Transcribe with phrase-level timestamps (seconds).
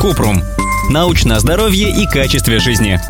[0.00, 0.42] Купрум.
[0.90, 3.00] Научное здоровье и качестве жизни.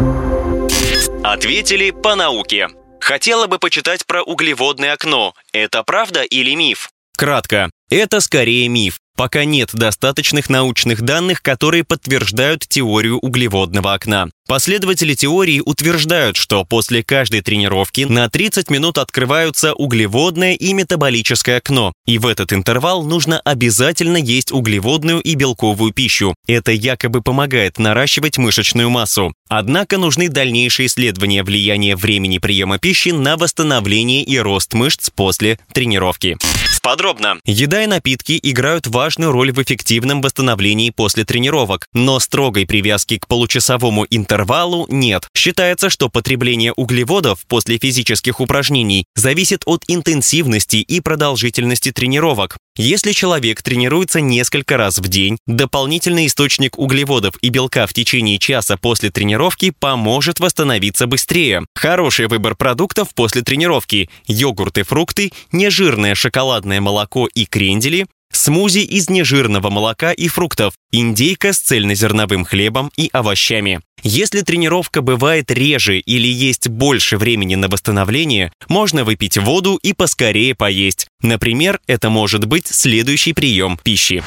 [1.24, 2.68] Ответили по науке.
[3.00, 5.34] Хотела бы почитать про углеводное окно.
[5.52, 6.90] Это правда или миф?
[7.16, 7.70] Кратко.
[7.88, 8.98] Это скорее миф.
[9.16, 14.28] Пока нет достаточных научных данных, которые подтверждают теорию углеводного окна.
[14.46, 21.94] Последователи теории утверждают, что после каждой тренировки на 30 минут открываются углеводное и метаболическое окно,
[22.06, 26.34] и в этот интервал нужно обязательно есть углеводную и белковую пищу.
[26.46, 29.32] Это якобы помогает наращивать мышечную массу.
[29.48, 36.36] Однако нужны дальнейшие исследования влияния времени приема пищи на восстановление и рост мышц после тренировки.
[36.86, 37.40] Подробно.
[37.44, 43.26] Еда и напитки играют важную роль в эффективном восстановлении после тренировок, но строгой привязки к
[43.26, 45.26] получасовому интервалу нет.
[45.34, 52.56] Считается, что потребление углеводов после физических упражнений зависит от интенсивности и продолжительности тренировок.
[52.78, 58.76] Если человек тренируется несколько раз в день, дополнительный источник углеводов и белка в течение часа
[58.76, 61.64] после тренировки поможет восстановиться быстрее.
[61.74, 69.70] Хороший выбор продуктов после тренировки– йогурты, фрукты, нежирное шоколадное молоко и крендели, смузи из нежирного
[69.70, 73.80] молока и фруктов, индейка с цельнозерновым хлебом и овощами.
[74.02, 80.54] Если тренировка бывает реже или есть больше времени на восстановление, можно выпить воду и поскорее
[80.54, 81.08] поесть.
[81.22, 84.22] Например, это может быть следующий прием пищи.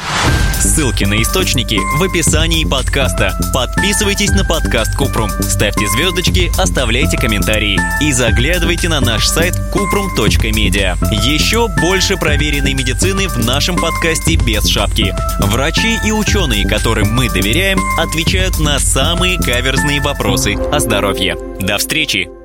[0.59, 3.39] Ссылки на источники в описании подкаста.
[3.53, 10.97] Подписывайтесь на подкаст Купрум, ставьте звездочки, оставляйте комментарии и заглядывайте на наш сайт kuprum.media.
[11.25, 15.15] Еще больше проверенной медицины в нашем подкасте без шапки.
[15.39, 19.37] Врачи и ученые, которым мы доверяем, отвечают на самые
[19.69, 21.37] каверзные вопросы о здоровье.
[21.59, 22.38] До встречи!